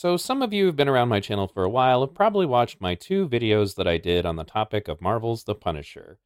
[0.00, 2.80] So, some of you who've been around my channel for a while have probably watched
[2.80, 6.18] my two videos that I did on the topic of Marvel's The Punisher.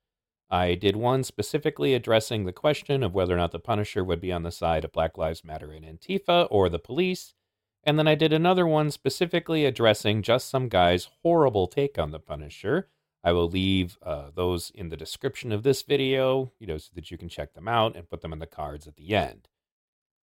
[0.48, 4.30] I did one specifically addressing the question of whether or not The Punisher would be
[4.30, 7.34] on the side of Black Lives Matter and Antifa or the police.
[7.82, 12.20] And then I did another one specifically addressing just some guy's horrible take on The
[12.20, 12.91] Punisher.
[13.25, 17.11] I will leave uh, those in the description of this video, you know, so that
[17.11, 19.48] you can check them out and put them in the cards at the end.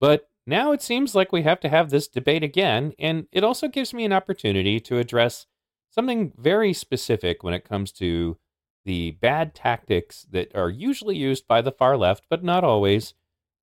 [0.02, 3.68] But now it seems like we have to have this debate again, and it also
[3.68, 5.46] gives me an opportunity to address
[5.90, 8.38] something very specific when it comes to
[8.86, 13.14] the bad tactics that are usually used by the far left, but not always,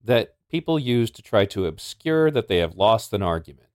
[0.02, 3.69] that people use to try to obscure that they have lost an argument.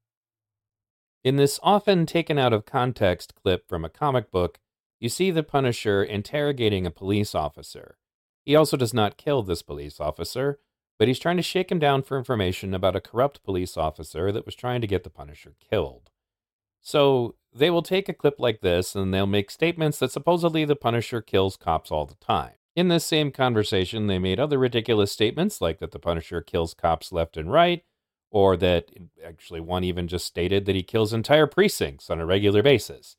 [1.23, 4.59] In this often taken out of context clip from a comic book,
[4.99, 7.97] you see the Punisher interrogating a police officer.
[8.45, 10.59] He also does not kill this police officer,
[10.99, 14.45] but he's trying to shake him down for information about a corrupt police officer that
[14.45, 16.11] was trying to get the Punisher killed.
[16.81, 20.75] So they will take a clip like this and they'll make statements that supposedly the
[20.75, 22.53] Punisher kills cops all the time.
[22.75, 27.11] In this same conversation, they made other ridiculous statements like that the Punisher kills cops
[27.11, 27.83] left and right,
[28.29, 28.91] or that
[29.25, 33.15] actually one even just stated that he kills entire precincts on a regular basis.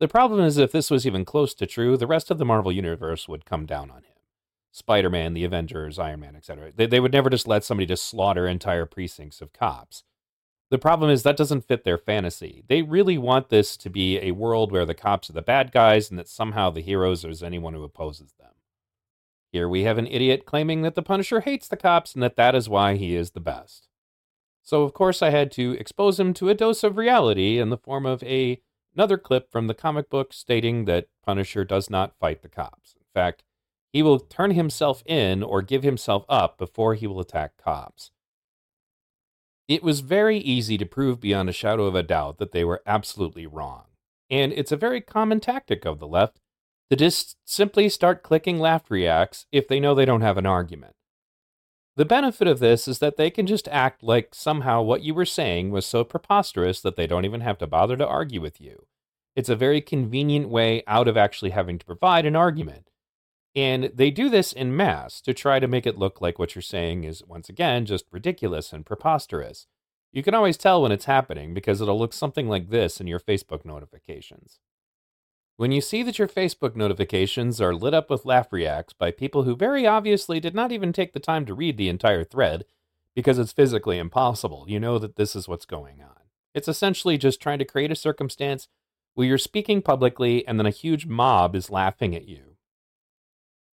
[0.00, 2.72] The problem is, if this was even close to true, the rest of the Marvel
[2.72, 4.09] Universe would come down on him.
[4.72, 6.72] Spider Man, the Avengers, Iron Man, etc.
[6.74, 10.04] They, they would never just let somebody just slaughter entire precincts of cops.
[10.70, 12.62] The problem is that doesn't fit their fantasy.
[12.68, 16.10] They really want this to be a world where the cops are the bad guys
[16.10, 18.52] and that somehow the heroes is anyone who opposes them.
[19.50, 22.54] Here we have an idiot claiming that the Punisher hates the cops and that that
[22.54, 23.88] is why he is the best.
[24.62, 27.76] So, of course, I had to expose him to a dose of reality in the
[27.76, 28.60] form of a,
[28.94, 32.94] another clip from the comic book stating that Punisher does not fight the cops.
[32.94, 33.42] In fact,
[33.92, 38.10] he will turn himself in or give himself up before he will attack cops.
[39.68, 42.82] It was very easy to prove beyond a shadow of a doubt that they were
[42.86, 43.84] absolutely wrong.
[44.28, 46.40] And it's a very common tactic of the left
[46.90, 50.94] to just simply start clicking left reacts if they know they don't have an argument.
[51.96, 55.26] The benefit of this is that they can just act like somehow what you were
[55.26, 58.86] saying was so preposterous that they don't even have to bother to argue with you.
[59.36, 62.89] It's a very convenient way out of actually having to provide an argument.
[63.54, 66.62] And they do this in mass to try to make it look like what you're
[66.62, 69.66] saying is, once again, just ridiculous and preposterous.
[70.12, 73.20] You can always tell when it's happening because it'll look something like this in your
[73.20, 74.60] Facebook notifications.
[75.56, 79.42] When you see that your Facebook notifications are lit up with laugh reacts by people
[79.42, 82.64] who very obviously did not even take the time to read the entire thread
[83.14, 86.16] because it's physically impossible, you know that this is what's going on.
[86.54, 88.68] It's essentially just trying to create a circumstance
[89.14, 92.49] where you're speaking publicly and then a huge mob is laughing at you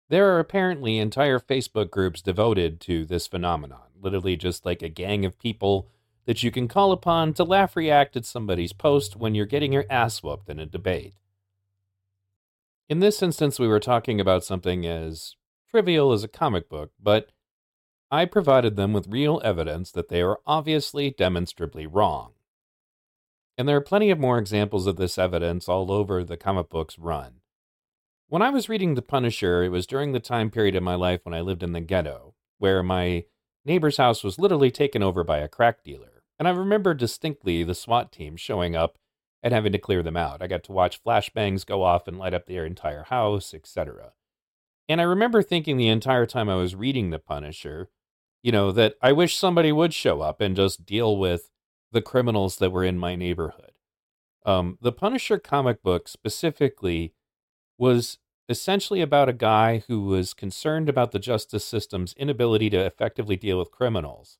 [0.10, 5.26] there are apparently entire Facebook groups devoted to this phenomenon, literally just like a gang
[5.26, 5.90] of people
[6.26, 9.86] that you can call upon to laugh react at somebody's post when you're getting your
[9.90, 11.14] ass whooped in a debate.
[12.90, 15.36] In this instance, we were talking about something as
[15.70, 17.32] trivial as a comic book, but
[18.10, 22.32] I provided them with real evidence that they are obviously demonstrably wrong.
[23.58, 26.98] And there are plenty of more examples of this evidence all over the comic book's
[26.98, 27.42] run.
[28.30, 31.22] When I was reading The Punisher, it was during the time period of my life
[31.24, 33.24] when I lived in the ghetto, where my
[33.64, 36.24] neighbor's house was literally taken over by a crack dealer.
[36.38, 38.98] And I remember distinctly the SWAT team showing up
[39.42, 40.42] and having to clear them out.
[40.42, 44.12] I got to watch flashbangs go off and light up their entire house, etc.
[44.90, 47.90] And I remember thinking the entire time I was reading The Punisher,
[48.44, 51.50] you know, that I wish somebody would show up and just deal with
[51.94, 53.72] the criminals that were in my neighborhood.
[54.46, 57.14] Um, the Punisher comic book specifically
[57.78, 58.18] was
[58.50, 63.60] essentially about a guy who was concerned about the justice system's inability to effectively deal
[63.60, 64.38] with criminals.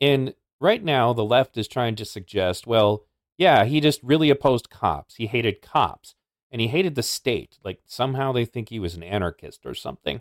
[0.00, 3.04] And right now, the left is trying to suggest, well,
[3.36, 5.14] yeah, he just really opposed cops.
[5.14, 6.14] He hated cops
[6.50, 7.58] and he hated the state.
[7.64, 10.20] Like somehow they think he was an anarchist or something.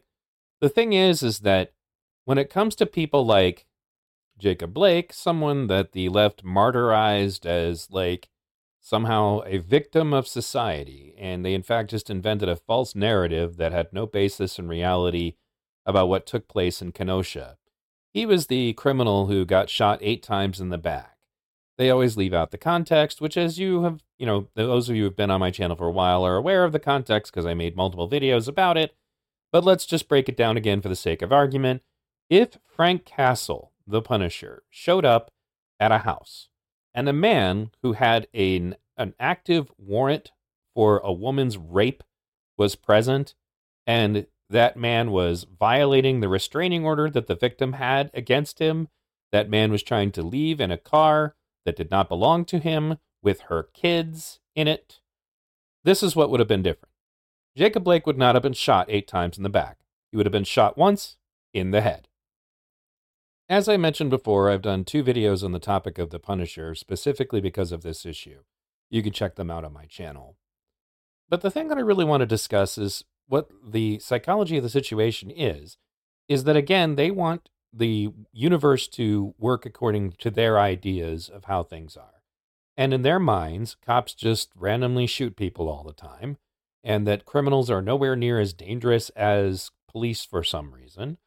[0.62, 1.74] The thing is, is that
[2.26, 3.66] when it comes to people like
[4.38, 8.30] Jacob Blake, someone that the left martyrized as like
[8.88, 13.74] somehow a victim of society, and they in fact just invented a false narrative that
[13.74, 15.34] had no basis in reality
[15.86, 17.58] about what took place in Kenosha.
[18.14, 21.18] He was the criminal who got shot eight times in the back.
[21.78, 25.04] They always leave out the context, which, as you have, you know, those of you
[25.04, 27.54] who've been on my channel for a while are aware of the context because I
[27.54, 28.96] made multiple videos about it.
[29.52, 31.82] But let's just break it down again for the sake of argument.
[32.30, 35.30] If Frank Castle, the Punisher, showed up
[35.78, 36.48] at a house
[36.98, 40.32] and a man who had an, an active warrant
[40.74, 42.04] for a woman's rape
[42.58, 43.36] was present,
[43.86, 48.88] and that man was violating the restraining order that the victim had against him.
[49.32, 51.36] That man was trying to leave in a car
[51.66, 55.00] that did not belong to him with her kids in it,
[55.84, 56.92] this is what would have been different.
[57.56, 59.82] Jacob Blake would not have been shot eight times in the back.
[60.12, 61.18] He would have been shot once
[61.54, 62.08] in the head.
[63.50, 67.40] As I mentioned before, I've done two videos on the topic of the Punisher specifically
[67.40, 68.40] because of this issue.
[68.90, 70.36] You can check them out on my channel.
[71.30, 74.70] But the thing that I really want to discuss is what the psychology of the
[74.70, 75.78] situation is
[76.28, 81.64] is that again, they want the universe to work according to their ideas of how
[81.64, 82.24] things are.
[82.76, 86.38] And in their minds, cops just randomly shoot people all the time,
[86.84, 91.18] and that criminals are nowhere near as dangerous as police for some reason.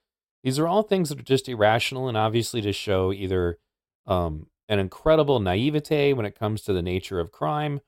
[0.42, 3.58] These are all things that are just irrational and obviously to show either
[4.06, 7.80] um, an incredible naivete when it comes to the nature of crime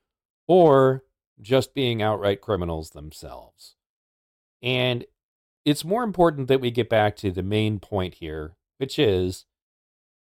[0.47, 1.03] or
[1.41, 3.75] just being outright criminals themselves.
[4.61, 5.05] And
[5.65, 9.45] it's more important that we get back to the main point here, which is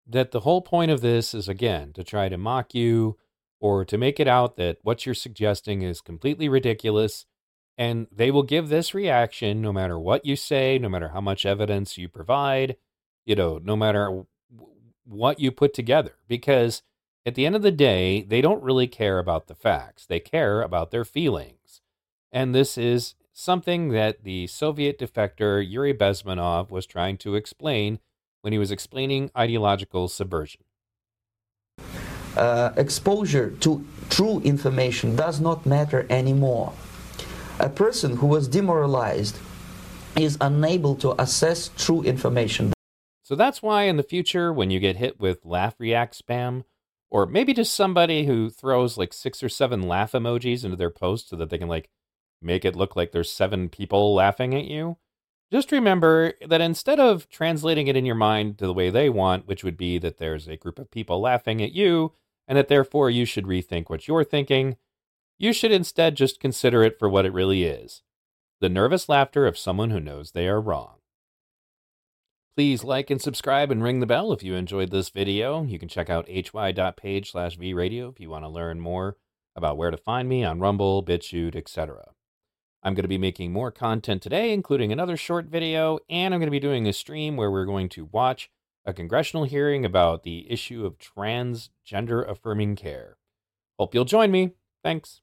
[0.07, 3.17] that the whole point of this is again to try to mock you
[3.61, 7.27] or to make it out that what you're suggesting is completely ridiculous.
[7.77, 11.45] And they will give this reaction no matter what you say, no matter how much
[11.45, 12.77] evidence you provide,
[13.27, 14.25] you know, no matter
[15.05, 16.15] what you put together.
[16.29, 16.83] Because
[17.27, 20.63] at the end of the day, they don't really care about the facts, they care
[20.63, 21.81] about their feelings.
[22.31, 27.99] And this is something that the Soviet defector Yuri Bezmenov was trying to explain
[28.43, 30.63] when he was explaining ideological subversion.
[32.37, 36.73] Uh, exposure to true information does not matter anymore.
[37.61, 39.39] A person who was demoralized
[40.17, 42.73] is unable to assess true information.
[43.23, 46.65] So that's why in the future, when you get hit with laugh react spam,
[47.11, 51.29] or maybe just somebody who throws like six or seven laugh emojis into their post
[51.29, 51.91] so that they can like
[52.43, 54.97] make it look like there's seven people laughing at you.
[55.53, 59.47] Just remember that instead of translating it in your mind to the way they want,
[59.47, 62.13] which would be that there's a group of people laughing at you,
[62.49, 64.77] and that therefore you should rethink what you're thinking,
[65.39, 68.03] you should instead just consider it for what it really is
[68.61, 70.95] the nervous laughter of someone who knows they are wrong.
[72.57, 75.65] Please like and subscribe and ring the bell if you enjoyed this video.
[75.65, 79.17] You can check out hy.page slash vradio if you want to learn more
[79.57, 82.13] about where to find me on Rumble, BitChute, etc.
[82.83, 86.47] I'm going to be making more content today, including another short video, and I'm going
[86.47, 88.51] to be doing a stream where we're going to watch
[88.87, 93.17] a congressional hearing about the issue of transgender affirming care.
[93.79, 94.53] Hope you'll join me.
[94.85, 95.21] Thanks.